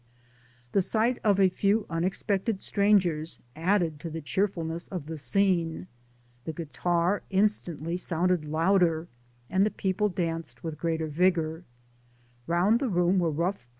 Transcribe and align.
The 0.71 0.81
sight 0.81 1.19
of 1.23 1.39
a 1.39 1.47
few 1.47 1.85
unexpected 1.87 2.59
strangers 2.59 3.37
added 3.55 3.99
to 3.99 4.09
the 4.09 4.19
cheerfulness 4.19 4.87
of 4.87 5.05
the 5.05 5.15
scene; 5.15 5.87
the 6.43 6.53
guitar 6.53 7.21
instantly 7.29 7.97
sounded 7.97 8.43
louder, 8.43 9.09
and 9.47 9.63
the 9.63 9.69
people 9.69 10.09
danced 10.09 10.63
with 10.63 10.79
greater 10.79 11.05
vigour. 11.05 11.65